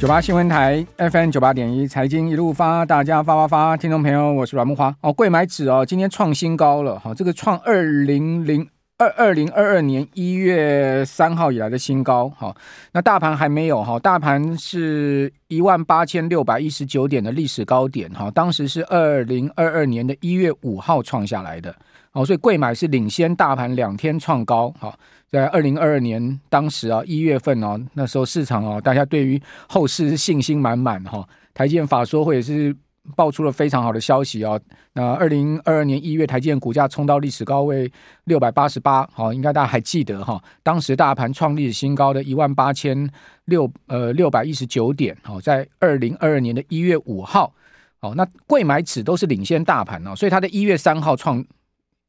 [0.00, 5.12] 九八新闻台 FM 九八点一财经一路发，大家发发发，听众朋友，我是阮木华哦。
[5.12, 8.66] 贵买纸哦，今天创新高了好，这个创二零零
[9.00, 12.54] 二二零二二年一月三号以来的新高哈。
[12.92, 21.74] 那大盘还没有哈，大盘是一万八千六百一十九点的历史高点哈，当时是二零二二年的一月五号创下来的。
[22.12, 24.94] 哦，所以贵买是领先大盘两天创高，哈，
[25.30, 32.76] 在二零二二年当时啊一月份哦，那时候市场哦，大家对于后市是信心满满哈，台积电法说会是
[33.16, 34.60] 爆出了非常好的消息哦。
[34.92, 37.90] 那二零二二年一月，台积电股价冲到历史高位
[38.24, 43.10] 六百八十八，好，应该大家还记得哈，当时大盘创历史新高的一万八千
[43.46, 47.52] 六呃六百一十九点，好，在二零二二年的一月五号，
[48.00, 51.44] 好，那柜买指都是领先大盘哦，所以它的一月三号创。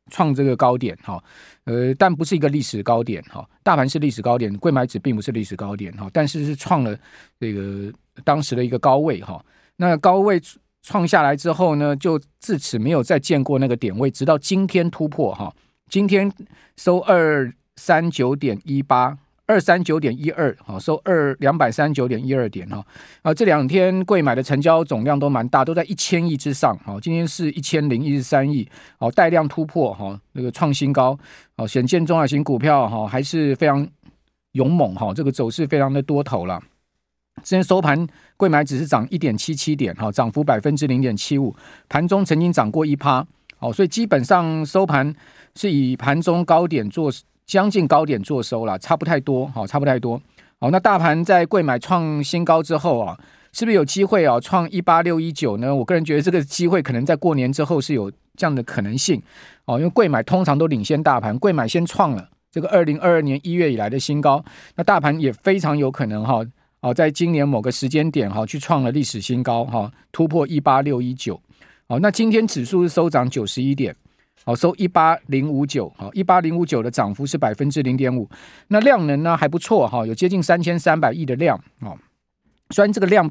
[0.10, 1.24] 创这个高点哈，
[1.64, 3.48] 呃，但不是一个历史高点哈。
[3.64, 6.98] 大盘是历史高点，柜买指并不是历史高点哈，但是是创了
[7.40, 7.90] 这个
[8.26, 9.42] 当时的一个高位哈。
[9.78, 10.42] 那高位
[10.82, 15.54] 创下来之后呢，就自此没有再见过那个点位，直到今天突破哈。
[15.90, 16.32] 今天
[16.78, 19.18] 收二三九点一八。
[19.48, 22.82] 二三九点一二，好，收二两百三十九点一二点哈，
[23.22, 28.66] 啊，这两天贵买的成交总量都蛮大，都在一千亿之上，好，今天是一千零一十三亿，
[28.98, 31.20] 好，带量突破哈，那个创新高，
[31.58, 33.86] 好，显见中小型股票哈还是非常
[34.54, 36.62] 勇猛哈，这个走势非常的多头了。
[37.44, 38.08] 今天收盘
[38.38, 41.56] 贵买只是涨一点七七点，哈，涨幅百分之零点七五，
[41.90, 43.26] 盘中曾经涨过一趴，
[43.60, 45.14] 哦，所以基本上收盘
[45.56, 47.12] 是以盘中高点做。
[47.48, 50.22] 将近高点做收了，差不太多，好，差不太多，
[50.58, 50.72] 好。
[50.72, 53.20] 那大盘在贵买创新高之后啊，
[53.52, 55.76] 是不是有机会啊创一八六一九呢？
[55.76, 59.22] 我个人觉得这个机会可能在过年之后是有这样的可能性，
[59.66, 64.42] 哦，因为贵买通常都领先大盘，贵买先创了这个二零二二年一月以来的新高，
[64.78, 66.42] 那大盘也非常有可能哈，
[66.82, 71.40] 哦，在今年某个时间点哈去创了历史新高哈，突破一八六一九，
[71.88, 73.96] 好，那今天指数是收涨九十一点。
[74.44, 78.28] 好，收一八零五九，好，一八零五九的涨幅是百分之零点五。
[78.68, 81.94] 那量能呢还不错哈，有接近三千三百亿的量啊。
[82.72, 83.30] 虽然这个量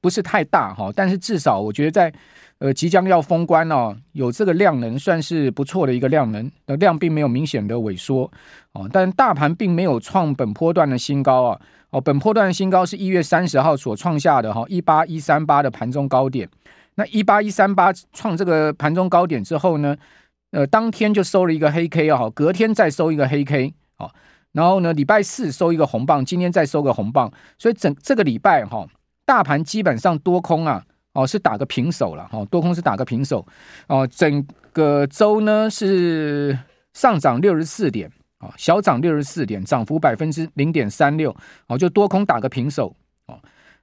[0.00, 2.12] 不是太大哈，但是至少我觉得在
[2.58, 6.50] 呃即将要封关哦，有这个量能算是不错的一个量能。
[6.80, 8.28] 量并没有明显的萎缩
[8.72, 11.60] 哦，但大盘并没有创本波段的新高啊。
[11.90, 16.48] 哦，本波段新高是一月三十号所创下的哈一八一三八的盘中高点。
[16.96, 19.96] 那一八一三八创这个盘中高点之后呢？
[20.50, 24.10] 呃，当天就收了一个黑 K 啊，隔天再收一个黑 K 啊，
[24.52, 28.88] 然后呢，礼拜四收一个红棒，今天再收个红棒，所以整这个礼拜哈，
[29.26, 30.82] 大盘基本上多空啊，
[31.12, 33.46] 哦是打个平手了哈，多空是打个平手
[33.88, 36.58] 哦，整个周呢是
[36.94, 41.34] 上涨六十四点啊，小涨六十四点，涨幅百分之零点三六，
[41.66, 42.94] 哦就多空打个平手。
[43.26, 43.38] 哦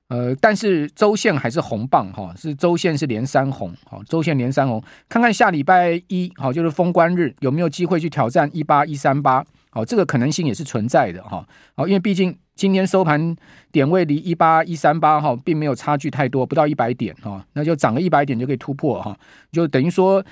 [0.08, 4.80] 呃，但是周线还是红棒哈，是周线是连三红，好，周线连三红，
[5.10, 11.44] 看看下礼拜一好，就是封关日有没有机会去挑战一八一三八，好，这个可能性也是存在的哈，
[11.76, 13.36] 好，因为毕竟今天收盘
[13.72, 19.18] 点位离一八一三八哈，并没有差距太多，不到一百点哈，那就涨个一百点就可以突破哈，
[19.52, 20.24] 就等于说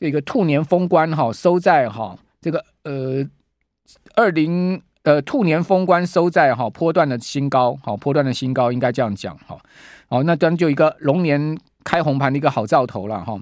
[0.00, 3.22] 这个兔年封关哈，收在哈这个呃
[4.14, 4.82] 二零。
[5.04, 9.56] 呃，兔年封关收在哈波段的新高，好波段的新高，应该这样讲哈。
[10.10, 13.40] 好，那当然就一个龙年开红盘的一个好兆头了哈。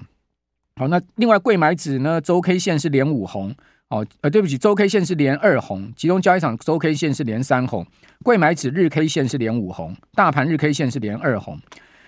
[0.77, 3.53] 好，那另外柜买指呢，周 K 线是连五红，
[3.89, 7.85] 哦，呃，对不起，周 K 线是连二红，集中交易场周 K 线是连三红，
[8.23, 11.59] 柜买指日 K 线是连五红，大盘日 K 线是连二红。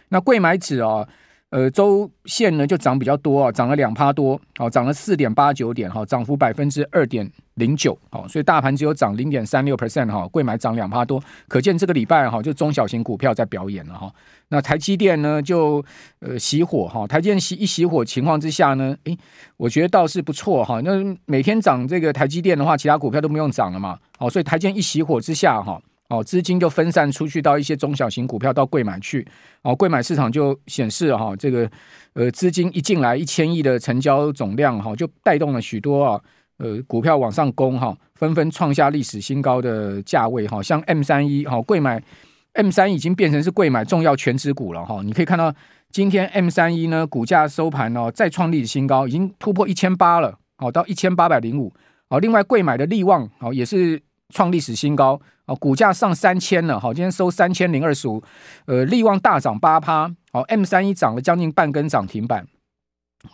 [0.08, 1.06] 那柜买指哦，
[1.52, 14.14] 呃，周线呢就涨比较多啊，涨了两趴多，好，涨了四点八九点，哈，涨幅百分之二点零九，好，所以大盘只有涨零点三六 percent，哈，贵买涨两趴多，可见这个礼拜哈，就中小型股票在表演了哈。
[14.50, 15.84] 那台积电呢就
[16.20, 19.18] 呃熄火哈，台积电熄一熄火情况之下呢，诶，
[19.58, 20.80] 我觉得倒是不错哈。
[20.82, 20.92] 那
[21.26, 25.82] 每天涨这个台积电的话，其他股票都不用涨了嘛，好，所以台积电一熄火之下哈。
[26.10, 29.24] 哦，资金就分散出去到一些中小型股票到柜买去，
[29.62, 31.70] 哦，柜买市场就显示哈，这个
[32.14, 36.20] 呃资金一进来一千亿的成交总量哈，就带动了许多啊
[36.58, 42.02] 呃股票往上攻哈，纷纷创下历史新高的价位哈，像 M 三一哈贵买
[42.54, 45.54] M 三已经变成是贵买重要全值股了哈，你可以看到
[45.92, 51.72] 今天 M 三一呢股价收盘哦再创历史新高，已经突破一千八了，好到一千八百零五，
[52.08, 54.02] 哦，另外贵买的力旺好也是。
[54.34, 58.22] 创历史新高哦，股价上三千了，好，今天收三千零二十五，
[58.66, 62.46] 呃，力旺大涨八趴，好，M 三一涨了将近半根涨停板，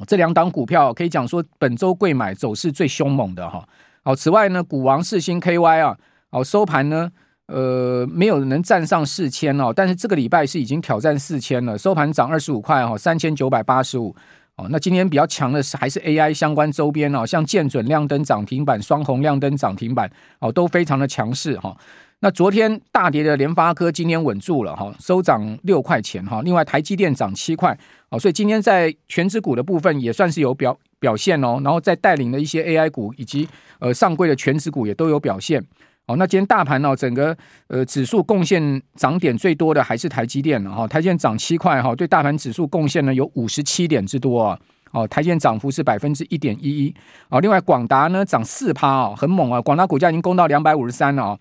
[0.07, 3.67] 这两档股票可以讲说本周贵买走势最凶猛的哈，
[4.03, 5.97] 好，此外呢，股王四星 KY 啊，
[6.31, 7.11] 好，收盘呢，
[7.47, 14.15] 呃，没有能站上四千哦，但是这个礼拜是已经挑战四千了，收盘涨二十五块哈，三千九百八十五。
[14.57, 20.09] 哦，那今天比较强的是还是 AI 相关周边哦，像建准亮灯涨停板、双红亮灯涨停板
[20.39, 21.75] 哦，都非常的强势哈。
[22.21, 26.41] 那昨天大跌的联发科今天稳住了哈，收涨六块钱哈。
[26.41, 27.77] 另外台积电涨七块
[28.09, 31.59] 哦，所以今天在权值股的部分也算是有表表现哦。
[31.61, 33.47] 然后再带领的一些 AI 股以及
[33.79, 35.61] 呃上柜的权值股也都有表现。
[36.07, 37.35] 哦，那今天大盘呢，整个
[37.67, 44.59] 呃指数贡献涨点最多的还是台积电了哈，台积电涨七块哈，对大盘指数贡献呢有五十七点之多啊，
[44.91, 46.95] 哦，台积电涨幅是百分之一点一一，
[47.29, 51.39] 哦，另外广达呢涨四趴哦，很猛啊，广达股价已经攻到两百五十三了啊，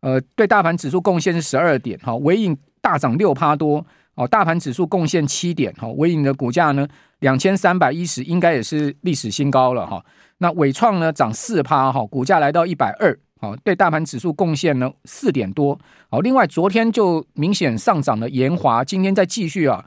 [0.00, 3.84] 呃，对大盘指数贡献是十二点哈，微影大涨六趴多。
[4.16, 6.86] 哦，大盘指数贡献七点哈，微影的股价呢
[7.18, 10.00] 两千三百一十，应该也是历史新高了哈，
[10.38, 13.18] 那伟创呢涨四趴哈，股价来到一百二。
[13.44, 15.78] 好，对大盘指数贡献呢四点多。
[16.08, 19.84] 好，另外昨天就明显上涨的延华，今天再继续啊，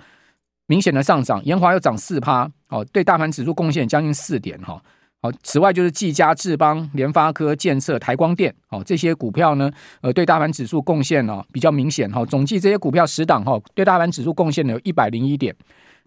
[0.68, 2.48] 明显的上涨，延华又涨四趴。
[2.70, 4.80] 哦，对大盘指数贡献将近四点哈。
[5.24, 9.72] 好，此外就是技嘉、智邦、联发科、建设、台光电，哦，这些股票呢，
[10.02, 12.24] 呃，对大盘指数贡献呢比较明显哈。
[12.24, 15.56] 总计这些股票十档哈，对大盘指数贡献呢有一百零一点。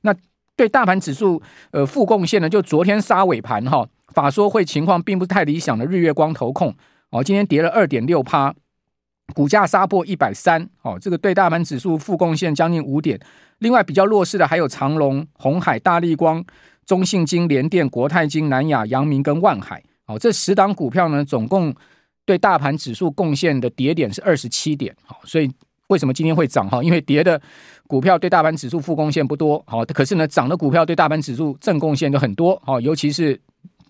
[0.02, 0.14] 那
[0.54, 1.42] 对大盘指数
[1.72, 6.72] 呃负贡献呢，就昨天杀尾盘哈，法说会情况并不是太理想的日月光投控。
[7.10, 8.54] 哦，今天跌了二点六趴，
[9.34, 10.68] 股价杀破一百三。
[10.82, 13.18] 哦，这个对大盘指数负贡献将近五点。
[13.58, 16.44] 另外比较弱势的还有长隆、红海、大立光、
[16.86, 19.82] 中信金、联电、国泰金、南亚、阳明跟万海。
[20.06, 21.74] 哦，这十档股票呢，总共
[22.24, 24.94] 对大盘指数贡献的跌点是二十七点。
[25.04, 25.50] 好，所以
[25.88, 26.68] 为什么今天会涨？
[26.68, 27.40] 哈，因为跌的
[27.88, 29.60] 股票对大盘指数负贡献不多。
[29.66, 32.60] 好，可是呢，涨的股票对大盘指数正贡献就很多。
[32.64, 33.40] 好，尤其是。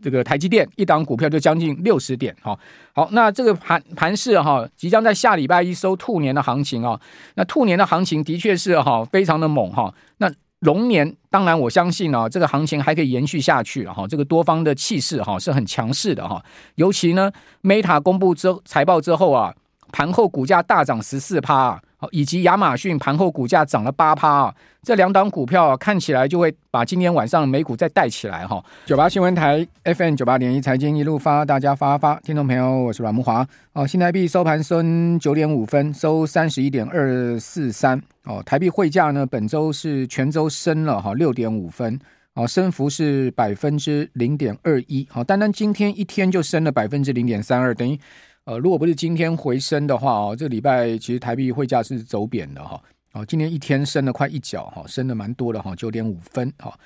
[0.02, 2.58] 这个台积电一档股票就将近六十点，好，
[2.94, 6.98] 好，那这个盘盘市哈，即将在下礼拜一收兔年的行情啊，
[7.34, 16.42] 那兔年的行情的确是哈非常的猛哈，那龙年当然我相信啊，这个行情还可以延续下去哈，这个多方的气势哈是很强势的哈，
[16.76, 17.30] 尤其呢
[17.62, 19.54] ，Meta 公布之财报之后啊，
[19.92, 21.80] 盘后股价大涨十四趴。
[22.12, 28.62] 以及亚马逊盘后股价涨了八趴啊，这两档股票，看起来就会把今天晚上美股再带起来哈。
[28.86, 33.86] 九八新闻台 FM 九八点一财经一路发，大家发发，听众朋友，我是阮慕华哦。
[33.86, 38.42] 新台币收盘升九点五分，收三十一点二四三哦。
[38.44, 41.98] 台币汇价呢，本周是全周升了哈六点五分
[42.34, 45.06] 哦，升幅是百分之零点二一。
[45.10, 47.98] 好，单单今天一天就升了百分之零点三二，等于。
[48.50, 52.82] 呃，如果不是今天回升的话哦，这礼拜其实台币汇价是走贬的哈。
[53.12, 56.76] 哦，今天一天升了快一角哈，升的蛮多的哈，九点五分哈。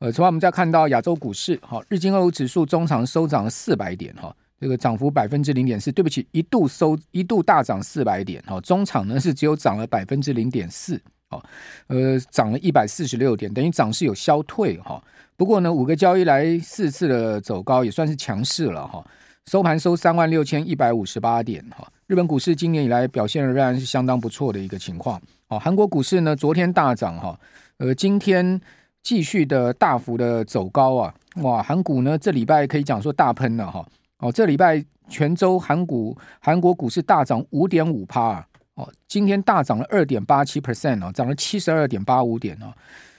[0.00, 5.92] 呃，此外我们再看到亚洲股市哈，日经二五指数中场收涨了四百点哈，这个涨幅百分之零点四。
[5.92, 11.00] 对不起，一度收一度大涨四百点哈，中场呢是只有涨了百分之零点四。
[11.28, 11.40] 哦，
[11.86, 15.00] 呃，涨了一百四十六点，等于涨势有消退哈。
[15.36, 19.04] 不过呢，五个交易来四次的走高，也算是强势了哈。
[19.46, 25.20] 收盘收三万六千一百五十八点哈，日本股市今年以来表现仍然是相当不错的一个情况。
[25.48, 27.38] 哦，韩国股市呢，昨天大涨哈，
[27.78, 28.60] 呃，今天
[29.02, 33.84] 继续的大幅的走高啊，哇，韩股呢这礼拜可以讲说大喷了哈，
[34.18, 42.72] 哦，这礼拜全周韩股韩国股市大涨五点五趴，哦，今天大涨了二点八七 percent 啊，涨了七十二点八五点啊，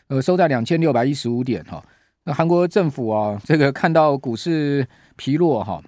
[0.07, 1.83] 呃，收在两千六百一十五点哈。
[2.23, 4.87] 那韩国政府啊，这个看到股市
[5.17, 5.83] 疲弱哈。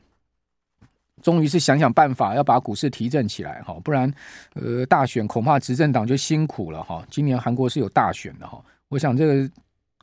[1.25, 4.13] 终于是想想办法要把股市提振起来哈，不然
[4.53, 7.03] 呃大选恐怕执政党就辛苦了哈。
[7.09, 9.49] 今年韩国是有大选的哈，我想这个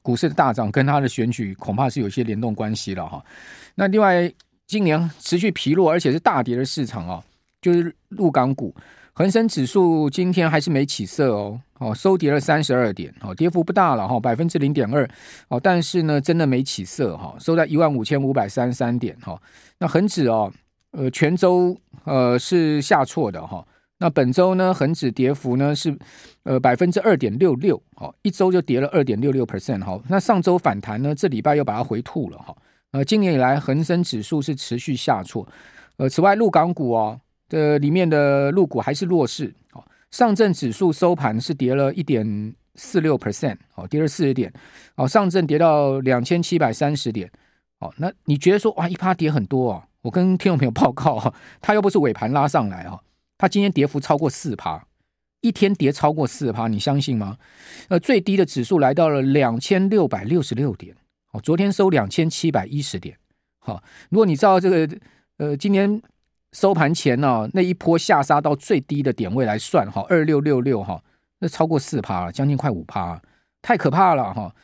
[0.03, 3.25] 股市的大涨跟他的选举恐怕是有些联动关系了哈。
[3.77, 4.29] 那另外，
[4.67, 7.23] 今年持续疲弱而且是大跌的市场啊，
[7.61, 8.75] 就是陆港股，
[9.13, 15.09] 恒生指数今天还是没起色哦，哦收跌了三十二点，哦跌幅不大了哈，百分之零点二，
[15.47, 19.41] 哦但是呢真的没起色哈，收在一万五千五百三十三点哈。
[19.79, 20.53] 那恒指哦，
[20.93, 23.67] 呃全周呃是下挫的哈。
[23.99, 25.97] 那本周呢，恒指跌幅呢是
[26.43, 32.53] 呃百分之二点六六，好，一周就跌了二点六六 percent，哈，那上周反弹呢，这礼拜又把它回吐了，哈，
[32.91, 35.47] 呃，今年以来恒生指数是持续下挫，
[35.99, 44.53] 呃，此外，陆港股哦的里面的陆股还是弱势，哦，上证指数收盘是跌了一点四六 percent，哦，跌了四十点，
[44.97, 47.31] 哦，上证跌到两千七百三十点，
[47.79, 49.87] 哦，那你觉得说哇一趴跌很多啊？
[50.03, 53.01] 我跟听众朋友报告哈，它又不是尾盘拉上来啊。
[53.39, 54.85] 它今天跌幅超过四趴，
[55.41, 57.39] 一天跌超过四趴，你相信吗？
[57.89, 60.95] 呃，最低的指数来到了两千六百六十六点，
[61.33, 63.17] 哦，昨天收两千七百一十点。
[63.61, 64.97] 好，如果你照这个
[65.39, 66.01] 呃今天
[66.53, 71.03] 收盘前呢、那一波下杀到最低的点位来算，哈，二六六六哈，
[71.39, 73.21] 那超过四趴了，将近快五趴，
[73.61, 74.55] 太可怕了哈！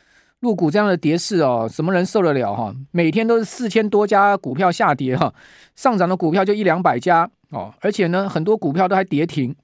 [0.41, 2.73] 入股这样的跌势哦，什么人受得了哈？
[2.91, 5.33] 每天都是四千多家股票下跌哈，
[5.75, 7.29] 上涨的股票就一两百家。
[7.49, 9.55] 哦，而且呢，很多股票都还跌停。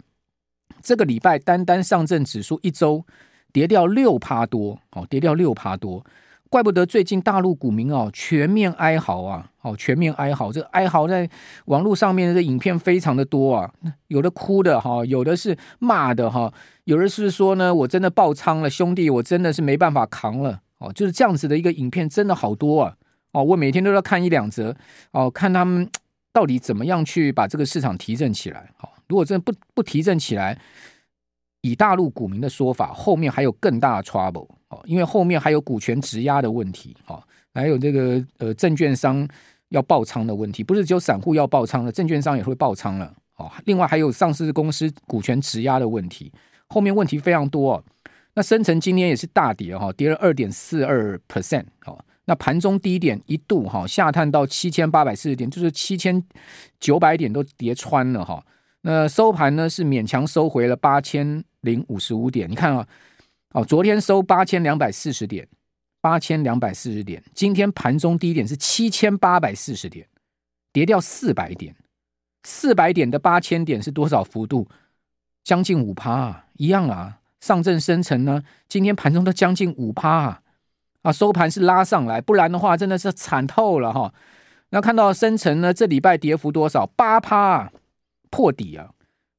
[0.82, 3.06] 这个礼拜单单上证指数一周
[3.54, 6.04] 跌掉六趴多，哦，跌掉六趴多，
[6.50, 10.52] 怪不得最近大陆股民哦全面哀嚎啊，哦，全面哀嚎。
[10.52, 11.30] 这哀嚎在
[11.66, 13.72] 网络上面的影片非常的多啊，
[14.08, 16.52] 有的哭的哈，有的是骂的哈，
[16.84, 22.96] 有的是说呢，我真的爆仓了，兄弟，我真的是没办法扛了，哦，就是这样子的一个影片，真的好多啊，
[23.32, 24.76] 哦，我每天都要看一两则，
[25.12, 25.90] 哦，看他们。
[26.36, 28.70] 到底怎么样去把这个市场提振起来？
[28.76, 30.60] 好，如果真的不不提振起来，
[31.62, 37.24] 以大陆股民的说法，后面还有更大的 trouble 哦，因为后面还有股权质押的问题，哦，
[37.54, 39.26] 还有这个呃证券商
[39.70, 46.30] 要爆仓的问题，不是只有散户要爆仓了，证券商也会爆仓了，哦，另外还有上市公司股权质押的问题，
[46.68, 47.76] 后面问题非常多。
[47.76, 47.84] 哦
[48.36, 51.98] 那深成今天也是大跌哈，跌了二点四二 percent，哦。
[52.26, 56.24] 那盘中低点一度哈下探到七千八百四十点，就是七千
[56.80, 58.44] 九百点都跌穿了哈。
[58.82, 62.50] 那收盘呢是勉强收回了八千零五十五点。
[62.50, 62.88] 你看啊，
[63.54, 65.48] 哦，昨天收八千两百四十点，
[66.02, 67.24] 八千两百四十点。
[67.34, 70.08] 今天盘中低点是七千八百四十点，
[70.74, 71.76] 跌掉四百点。
[72.44, 74.68] 四百点的八千点是多少幅度？
[75.44, 77.20] 将近五趴，一样啊。
[77.46, 80.42] 上证深成呢，今天盘中都将近五趴啊。
[81.04, 84.12] 啊，收盘是拉上来，不然的话真的是惨透了哈。
[84.72, 86.88] 那看到深成呢，这礼拜跌幅多少？
[86.96, 87.72] 八趴啊，
[88.32, 88.90] 破底啊。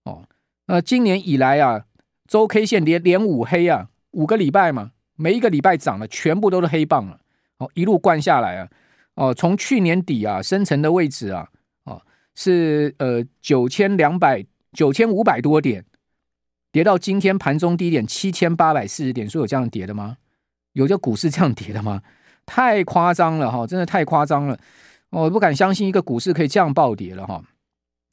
[0.04, 0.22] 哦，
[0.66, 1.84] 那今年以来啊，
[2.28, 7.18] 周 K 线连连五黑啊，五个礼拜嘛，每一个礼拜涨了，全部都是黑棒了。
[7.58, 8.68] 哦，一路灌下来啊。
[9.16, 11.48] 哦，从去年底啊，深成的位置啊，
[11.82, 12.00] 哦，
[12.36, 15.84] 是呃九千两百九千五百多点，
[16.76, 20.18] 跌到今天盘中低点七千八百四十点，说有这样跌的吗？
[20.74, 22.02] 有这股市这样跌的吗？
[22.44, 24.58] 太夸张了哈，真的太夸张了，
[25.08, 27.42] 我不敢相信一个股市可以这样暴跌了哈。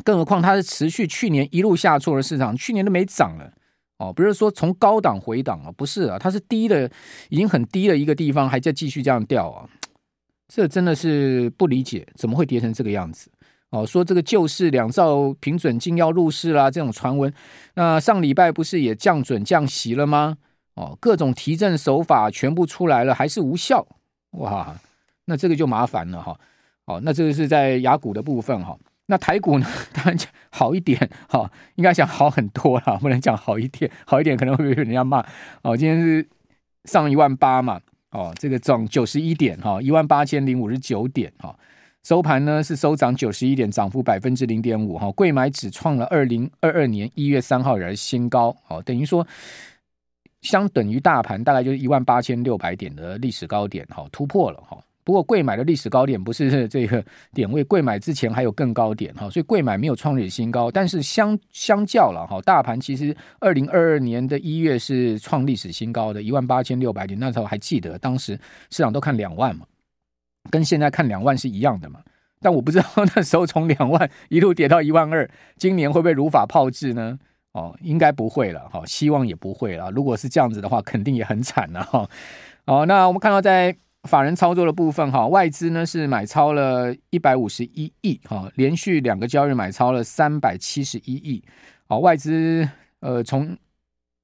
[0.06, 3.52] 更何况它是持续去年一路下挫的市场，去年都没涨了
[3.98, 6.90] 哦，不是说从高档回档啊，不是啊，它是低的，
[7.28, 9.68] 已经很低的一个地方，还在继续这样掉啊，
[10.48, 13.30] 这真的是不理解，怎么会跌成这个样子
[13.74, 13.86] 哦？
[13.86, 17.34] 说这个救市两兆平准金要入市啦，这种传闻，
[17.74, 20.38] 那上礼拜不是也降准降息了吗？
[20.76, 23.86] 哦，各种提振手法全部出来了，还是无效
[24.32, 24.76] 哇？
[25.26, 26.40] 那这个就麻烦了哈。
[26.86, 28.78] 哦，那这个是在亚股的部分哈。
[29.08, 29.68] 那台股呢？
[29.94, 35.20] 当然讲好一点哈，应该讲好很多了，不能讲好一点，好一点可能会被人家骂。
[35.62, 36.28] 哦，今天是
[36.86, 37.80] 上一万八嘛，
[38.12, 41.56] 哦，这个涨九十一点哈，一万八千零五十九点哈。
[42.04, 45.12] 收盘呢是收涨九十一点，涨幅百分之零点五哈。
[45.14, 49.26] 贵买指创了二零二二年一月三号以来新高，哦，等于说。
[50.42, 54.78] 相等于大盘大概就是一万八千六百点的历史高点，哈，突破了哈。
[55.06, 57.02] 不过贵买的历史高点不是这个
[57.34, 60.70] 点位，贵买之前还有更高点哈，所以贵买没有创历史新高。
[60.70, 68.38] 但是相相较了哈，大盘其实二零二二年的一月是创历史新高的一万八千六百点，那时候还记得，当时
[68.70, 69.66] 市场都看两万嘛，
[70.50, 72.00] 跟现在看两万是一样的嘛。
[72.42, 72.86] 但我不知道
[73.16, 77.18] 那时候从两万一路跌到一万二，今年会不会如法炮制呢？
[77.54, 79.92] 哦，应该不会了哈，希望也不会了。
[79.92, 82.10] 如果是这样子的话，肯定也很惨了哈。
[82.66, 83.74] 哦，那我们看到在
[84.10, 91.42] 法人操作的部分哈，外资呢是买超了一百五十一亿哈，连续两个交易买超了三百七十一亿。
[91.88, 92.68] 好，外资
[93.02, 93.56] 呃从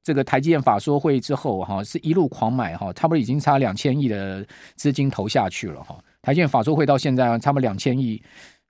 [0.03, 4.45] 这个台积电法说会之后哈，是一路狂买哈，差不多已经差两千亿的
[4.75, 5.97] 资金投下去了哈。
[6.21, 8.21] 台积电法说会到现在差不多两千亿，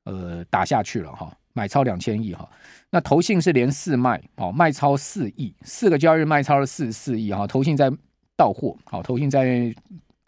[0.03, 2.47] 呃，打下去了哈，买超两千亿哈。
[2.91, 7.45] 那投信是连四卖哦，卖超四亿，四个交易日卖超了四十四亿哈。
[7.45, 7.91] 投信在
[8.35, 9.73] 到货，好，投信在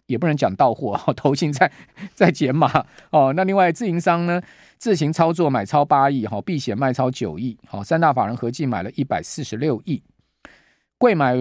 [0.06, 1.70] 也不能讲到货，好， 投信在
[2.14, 3.32] 在减码哦。
[3.34, 4.40] 那另外自营商呢，
[4.78, 10.02] 自行操作买超八亿哈，避险卖超九亿，好，三大法人合计买了一百四十六亿。
[10.98, 11.34] 贵买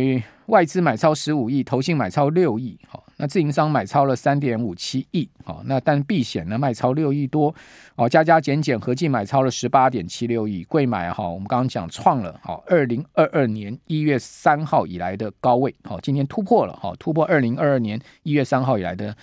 [0.47, 7.53] 外资买超十五亿，投信买超六亿，好，那自营商买超了三点五七亿，好，那但避险呢卖超六亿多，
[7.95, 19.15] 哦，加加减减合计买超了十八点七六亿，贵买哈，我们刚刚讲创了好二零二二年一月三号以来的高位，好，今天突破了，好，突破二零二二年一月三号以来的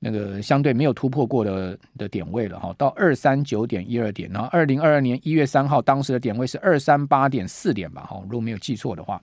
[0.00, 9.18] 那个相对没有突破过的的点位了，哈，到二三九点一二点，然后二零二二年一月三号当时的点位是二三八点四点吧，哈，如果没有记错的话。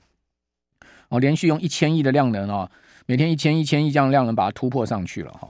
[1.10, 2.72] 哦，连续用一千亿的量能啊，
[3.06, 5.48] 每天一千一千亿这样量能把它突破上去了哈。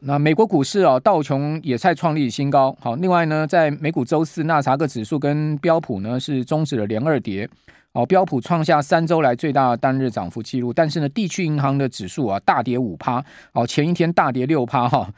[0.00, 2.76] 那美国股市啊，道琼也在创立新高。
[2.80, 7.48] 好，另外呢，在美股周四，纳查克指数跟标普呢是终止了连二跌。
[7.92, 13.24] 哦，标普创下三周来最大的单日涨幅记录，但是呢，地区银行的指数啊大跌五趴。
[13.52, 15.08] 哦，前一天大跌六趴哈，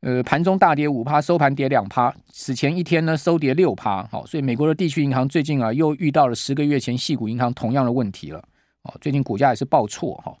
[0.00, 2.14] 呃，盘中大跌五趴，收盘跌两趴。
[2.30, 4.02] 此前一天呢收跌六趴。
[4.10, 8.38] 好，所以美国的地区银行最近啊又遇到了十个月前矽谷银行同样的问题了。
[8.84, 10.32] 哦，最近股价也是爆错哈，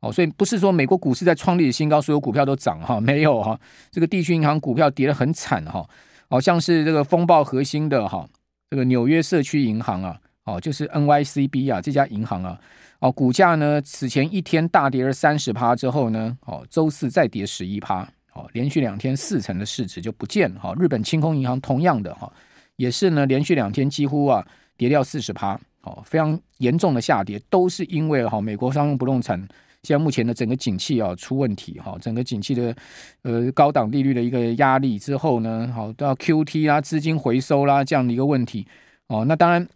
[0.00, 3.58] 哦所以不是说美国股市在创立新高，所有股票都涨哈，没有哈，
[3.90, 5.84] 这个地区银行股票跌得很惨哈，
[6.30, 8.28] 好像是这个风暴核心的哈，
[8.70, 12.58] 这个纽约社区银行啊，哦，就是 NYCB 啊这家银行啊，
[13.00, 22.32] 哦，股价呢此前一天大跌了三十趴之后呢，哦，周四再跌十一趴，哦，连续两天四成的市值就不见了哈，日本清空银行同样的哈，
[22.76, 25.58] 也是呢连续两天几乎啊跌掉四十趴。
[25.82, 29.40] 哦，非常严重的下跌，都是因为哈美国商用不动产
[29.82, 32.74] 现在目前的整个景气啊出问题哈，整个景气的
[33.22, 38.66] 呃高档利率的一个压力之后呢，好到 QT 啦、资金回收啦这样的一个问题
[39.06, 39.66] 哦，那当然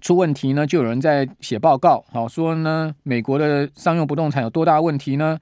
[0.00, 5.38] 出问题呢，就有人在写报告，好说呢美国的商用不动产有多大问题呢？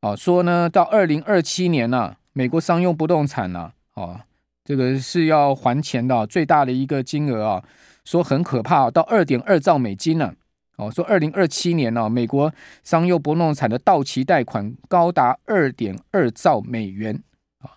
[0.00, 4.20] 哦，说呢到二零二七年呢、美国商用不动产呢，哦
[4.64, 7.62] 这个是要还钱的最大的一个金额啊。
[8.04, 10.32] 说很可怕，到二点二兆美金呢。
[10.78, 12.52] 哦，说二零二七年呢，美国
[12.84, 17.20] 商用不动产的到期贷款高达二点二兆美元
[17.58, 17.74] 啊。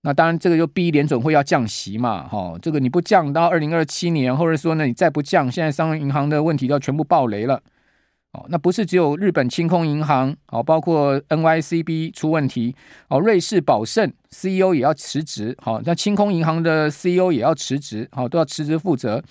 [0.00, 2.26] 那当然，这个就逼联准会要降息嘛。
[2.26, 7.62] 哈，这个你不降到二零二七年，或者说呢，你再不降，现在商业银行的问题都要全部爆雷了。
[8.32, 12.74] 哦，那不是只有日本清空银行哦，包括 NYCB 出问题
[13.08, 15.54] 哦，瑞士宝盛 CEO 也要辞职。
[15.60, 19.22] 好，那清空银行的 CEO 也要辞职，好，都要辞职负责。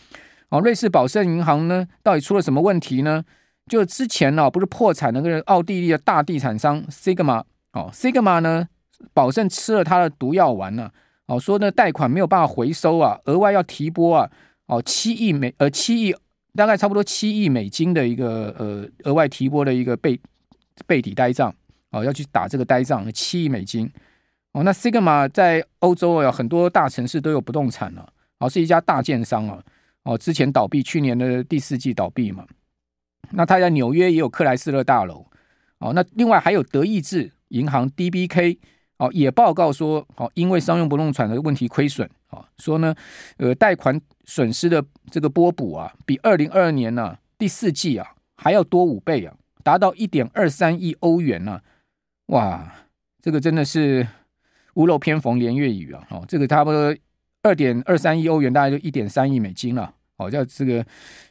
[0.49, 3.23] 哦，瑞士宝盛银行呢，到底出了什么问题呢？
[3.67, 8.65] 就之前呢、哦，不是破产那个奥地利的大地产商 Sigma 哦，Sigma 呢，
[9.13, 10.89] 宝盛吃了他的毒药丸呢，
[11.25, 14.31] 哦，说呢贷款没有办法回收啊，额外要提拨啊，
[14.67, 16.15] 哦，七亿美呃七亿
[16.55, 20.17] 大概差不多七亿美金的一个呃额外提拨的一个备
[20.85, 21.53] 备抵呆账
[21.91, 23.91] 哦，要去打这个呆账，七亿美金
[24.53, 28.07] 哦，那 Sigma 在欧洲有很多大城市都有不动产了、啊，
[28.39, 29.61] 哦，是一家大建商啊。
[30.07, 32.45] 哦，之前倒闭，去年的第四季倒闭嘛。
[33.31, 35.25] 那他在纽约也有克莱斯勒大楼。
[35.79, 38.57] 哦，那另外还有德意志银行 DBK
[38.99, 42.95] 哦，也报告说，哦，因为商用不动产的问题亏损，哦，说呢，
[43.35, 51.59] 呃，贷款损失的这个拨补啊，比二零二二年呢、第四季啊还要多五倍啊，达到一点二三亿欧元呢、
[52.27, 52.73] 哇，
[53.21, 54.07] 这个真的是
[54.75, 56.07] 屋漏偏逢连夜雨啊！
[56.09, 56.95] 哦，这个差不多
[57.43, 59.93] 二点二三亿欧元，大概就一点三亿美金了。
[60.17, 60.85] 好，叫这个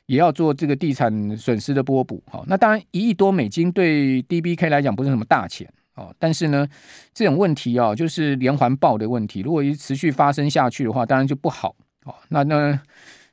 [0.07, 2.23] 也要做这个地产损失的拨补。
[2.31, 5.69] 好，那当然一亿多美金对 DBK 来讲不是什么大钱。
[5.97, 6.69] 哦，但是呢，
[7.15, 9.41] 这种问题啊，就是连环爆的问题。
[9.41, 11.75] 如果一持续发生下去的话，当然就不好。
[12.05, 12.79] 哦，那那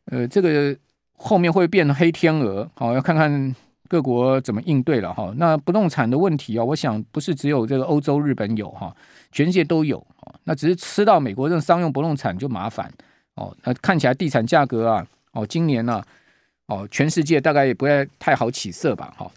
[0.06, 0.74] 呃，这个
[1.18, 2.70] 后面会变黑天鹅。
[2.76, 3.54] 好，要看看
[3.90, 5.14] 各国怎么应对了。
[5.14, 8.96] 哈，那不动产的问题啊，我想不是只有这个欧洲、日本有哈，
[9.34, 9.98] 全世界都有。
[9.98, 12.90] 哦那只是吃到美国这种商用不动产就麻烦。
[13.36, 15.06] 哦，那看起来地产价格啊。
[15.34, 16.02] 哦，今年呢、
[16.68, 19.14] 哦，全世界大概也不会太好起色吧？
[19.18, 19.30] 哈，